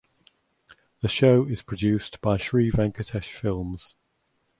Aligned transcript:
The 1.01 1.07
show 1.07 1.45
is 1.45 1.61
produced 1.61 2.21
by 2.21 2.37
Shree 2.37 2.71
Venkatesh 2.71 3.31
Films. 3.39 3.93